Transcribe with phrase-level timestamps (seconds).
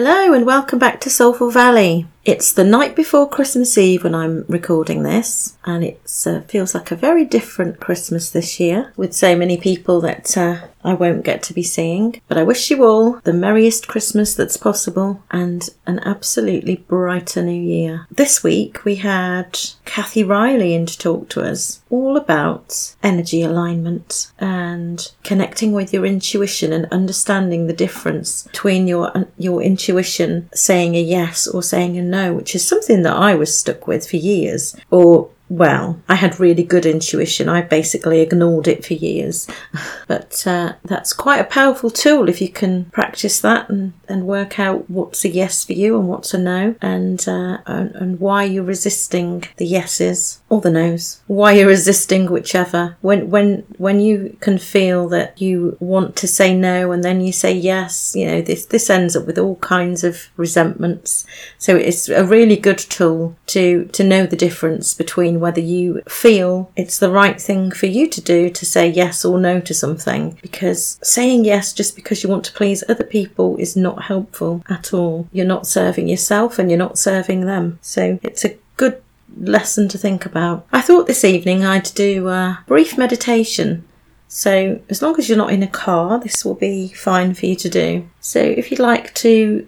[0.00, 2.06] Hello, and welcome back to Soulful Valley.
[2.28, 6.90] It's the night before Christmas Eve when I'm recording this, and it uh, feels like
[6.90, 11.42] a very different Christmas this year with so many people that uh, I won't get
[11.44, 12.20] to be seeing.
[12.28, 17.62] But I wish you all the merriest Christmas that's possible and an absolutely brighter new
[17.62, 18.06] year.
[18.10, 24.30] This week we had Kathy Riley in to talk to us all about energy alignment
[24.38, 31.00] and connecting with your intuition and understanding the difference between your your intuition saying a
[31.00, 34.16] yes or saying a no know, which is something that I was stuck with for
[34.16, 37.48] years, or well, I had really good intuition.
[37.48, 39.46] I basically ignored it for years.
[40.06, 44.58] But uh, that's quite a powerful tool if you can practice that and, and work
[44.58, 48.44] out what's a yes for you and what's a no, and, uh, and, and why
[48.44, 51.20] you're resisting the yeses or the no's.
[51.26, 52.96] Why you're resisting whichever.
[53.02, 57.32] When when when you can feel that you want to say no and then you
[57.32, 61.26] say yes, you know this this ends up with all kinds of resentments.
[61.58, 66.70] So it's a really good tool to to know the difference between whether you feel
[66.76, 70.38] it's the right thing for you to do to say yes or no to something.
[70.42, 74.92] Because saying yes just because you want to please other people is not helpful at
[74.92, 75.28] all.
[75.32, 77.78] You're not serving yourself and you're not serving them.
[77.82, 79.02] So it's a good
[79.36, 80.66] lesson to think about.
[80.72, 83.84] I thought this evening I'd do a brief meditation.
[84.30, 87.56] So, as long as you're not in a car, this will be fine for you
[87.56, 88.06] to do.
[88.20, 89.66] So, if you'd like to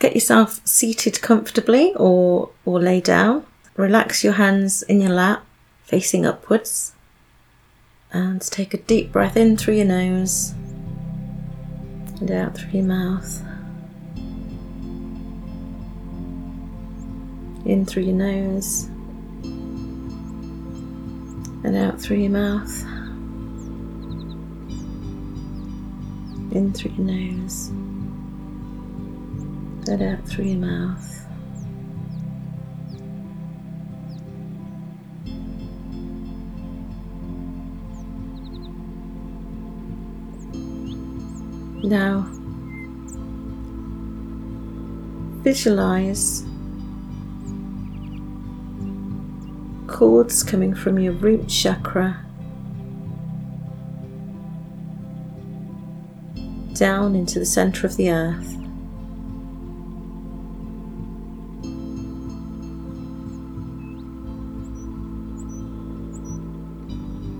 [0.00, 5.44] get yourself seated comfortably or, or lay down, Relax your hands in your lap,
[5.82, 6.92] facing upwards.
[8.12, 10.54] And take a deep breath in through your nose
[12.20, 13.42] and out through your mouth.
[17.66, 18.84] In through your nose
[21.64, 22.82] and out through your mouth.
[26.54, 27.68] In through your nose
[29.88, 31.23] and out through your mouth.
[41.84, 42.26] Now,
[45.42, 46.42] visualize
[49.86, 52.24] cords coming from your root chakra
[56.72, 58.54] down into the center of the earth.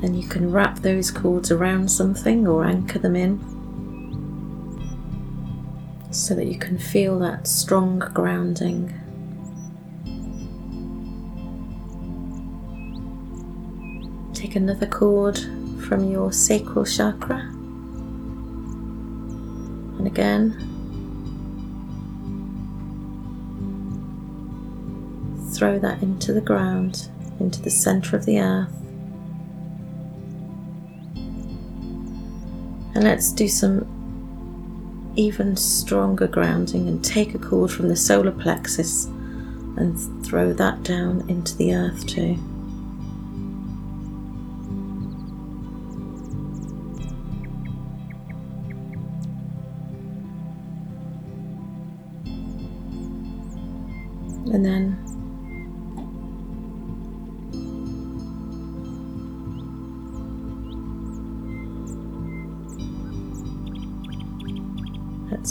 [0.03, 3.53] And you can wrap those cords around something or anchor them in.
[6.24, 8.88] So that you can feel that strong grounding.
[14.32, 15.38] Take another cord
[15.86, 17.40] from your sacral chakra,
[19.98, 20.70] and again.
[25.52, 28.72] Throw that into the ground, into the center of the earth.
[32.94, 34.03] And let's do some
[35.16, 39.06] even stronger grounding and take a cord from the solar plexus
[39.76, 42.38] and throw that down into the earth too.
[54.52, 55.03] And then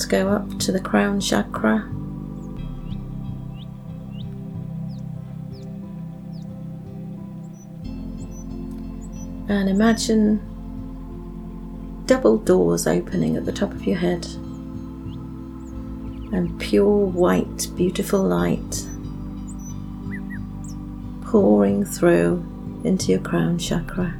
[0.10, 1.90] Go up to the crown chakra.
[9.50, 10.40] And imagine
[12.06, 14.26] double doors opening at the top of your head
[16.34, 18.88] and pure white, beautiful light
[21.24, 22.46] pouring through
[22.84, 24.14] into your crown chakra,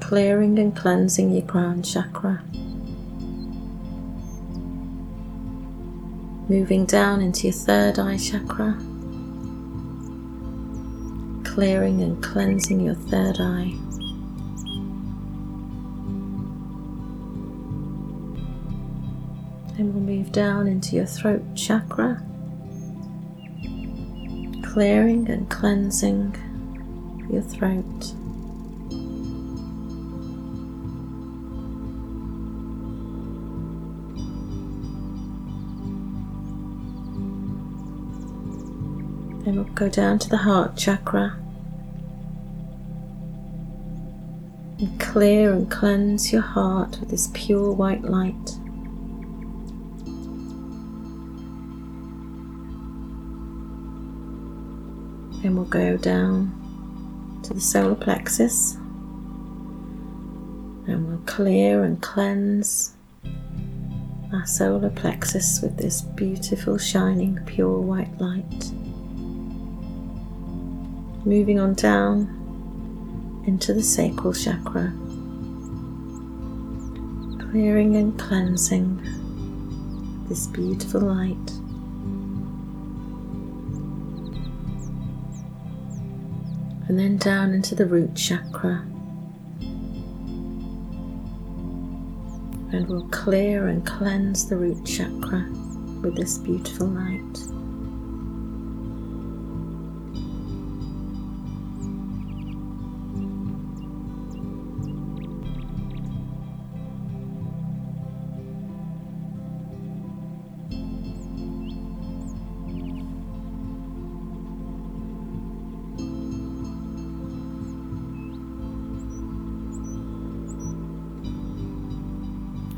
[0.00, 2.42] clearing and cleansing your crown chakra.
[6.52, 8.74] Moving down into your third eye chakra,
[11.44, 13.72] clearing and cleansing your third eye.
[19.78, 22.22] Then we'll move down into your throat chakra
[24.62, 26.34] clearing and cleansing
[27.30, 28.21] your throat.
[39.52, 41.36] Then we'll go down to the heart chakra
[44.78, 48.46] and clear and cleanse your heart with this pure white light.
[55.42, 58.76] Then we'll go down to the solar plexus
[60.86, 62.94] and we'll clear and cleanse
[64.32, 68.72] our solar plexus with this beautiful, shining, pure white light.
[71.24, 74.92] Moving on down into the sacral chakra,
[77.50, 79.00] clearing and cleansing
[80.28, 81.52] this beautiful light.
[86.92, 88.84] and then down into the root chakra.
[92.70, 95.48] And we'll clear and cleanse the root chakra
[96.02, 97.61] with this beautiful light.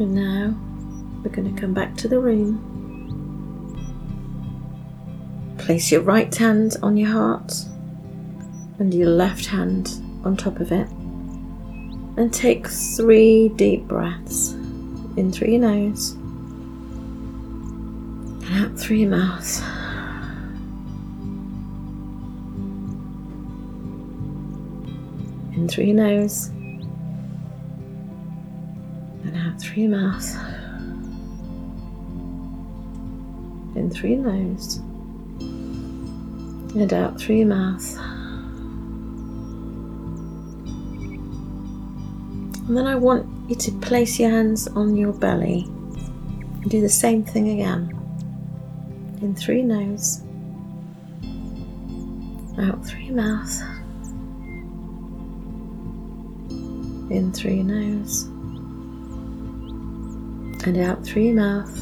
[0.05, 0.55] And now
[1.23, 2.61] we're going to come back to the room.
[5.57, 7.55] Place your right hand on your heart
[8.79, 9.89] and your left hand
[10.23, 10.87] on top of it.
[12.19, 14.53] And take three deep breaths
[15.17, 16.11] in through your nose
[18.43, 19.63] and out through your mouth.
[25.57, 26.51] In through your nose
[29.37, 30.37] out through your mouth,
[33.77, 34.77] in through your nose,
[36.77, 37.97] and out through your mouth.
[42.67, 46.89] And then I want you to place your hands on your belly and do the
[46.89, 47.91] same thing again.
[49.21, 50.23] In through your nose,
[52.59, 53.61] out through your mouth,
[57.11, 58.29] in through your nose
[60.67, 61.77] and out through your mouth,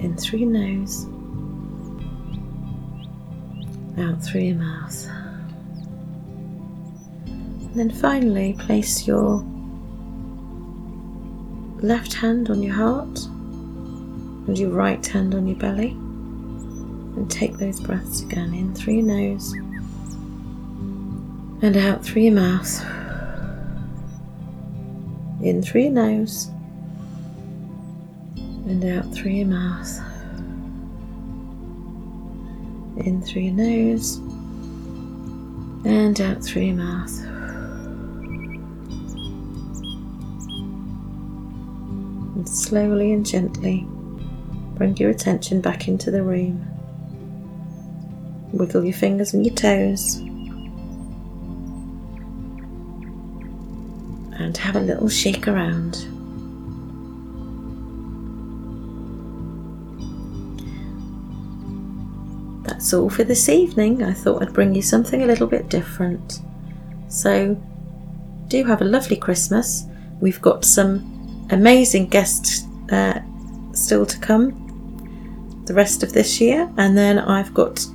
[0.00, 1.04] in through your nose,
[3.98, 5.06] out through your mouth.
[7.26, 9.44] And then finally, place your
[11.80, 15.90] left hand on your heart and your right hand on your belly.
[15.90, 19.52] And take those breaths again in through your nose
[21.60, 22.80] and out through your mouth
[25.42, 26.50] in through your nose
[28.36, 30.00] and out through your mouth.
[33.06, 34.16] In through your nose
[35.84, 37.18] and out through your mouth.
[42.34, 43.86] And slowly and gently
[44.74, 46.64] bring your attention back into the room.
[48.52, 50.20] Wiggle your fingers and your toes.
[54.48, 56.06] And have a little shake around.
[62.66, 64.02] That's all for this evening.
[64.02, 66.40] I thought I'd bring you something a little bit different.
[67.08, 67.62] So,
[68.46, 69.84] do have a lovely Christmas.
[70.18, 73.20] We've got some amazing guests uh,
[73.72, 74.64] still to come
[75.66, 77.86] the rest of this year, and then I've got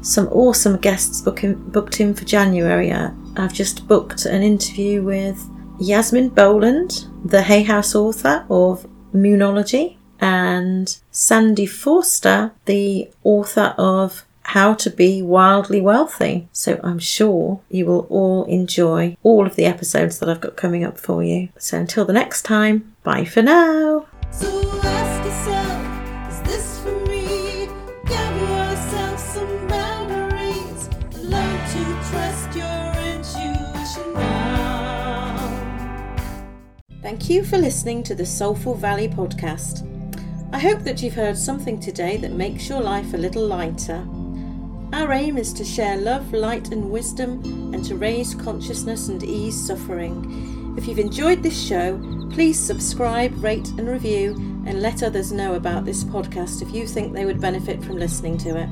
[0.00, 2.90] some awesome guests booking, booked in for January.
[2.90, 5.46] Uh, I've just booked an interview with
[5.82, 14.74] Yasmin Boland, the Hay House author of Moonology, and Sandy Forster, the author of how
[14.74, 16.48] to be wildly wealthy.
[16.52, 20.84] So I'm sure you will all enjoy all of the episodes that I've got coming
[20.84, 21.48] up for you.
[21.58, 24.06] So until the next time, bye for now.
[24.30, 24.62] So
[25.24, 25.82] yourself,
[32.52, 32.71] for
[37.12, 39.86] Thank you for listening to the Soulful Valley podcast.
[40.50, 44.08] I hope that you've heard something today that makes your life a little lighter.
[44.94, 49.62] Our aim is to share love, light, and wisdom and to raise consciousness and ease
[49.62, 50.74] suffering.
[50.78, 51.98] If you've enjoyed this show,
[52.32, 54.32] please subscribe, rate, and review,
[54.66, 58.38] and let others know about this podcast if you think they would benefit from listening
[58.38, 58.70] to it.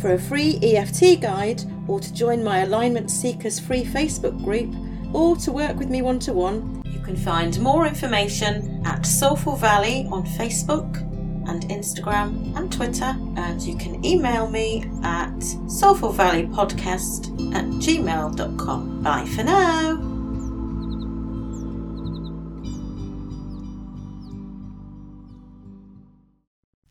[0.00, 4.72] For a free EFT guide, or to join my Alignment Seekers free Facebook group,
[5.12, 9.56] or to work with me one to one, you can find more information at Soulful
[9.56, 11.04] Valley on Facebook
[11.48, 19.02] and Instagram and Twitter, and you can email me at soulfulvalleypodcast at gmail.com.
[19.02, 20.18] Bye for now.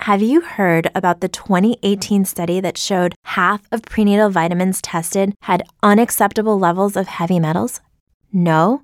[0.07, 5.63] Have you heard about the 2018 study that showed half of prenatal vitamins tested had
[5.83, 7.81] unacceptable levels of heavy metals?
[8.31, 8.83] No?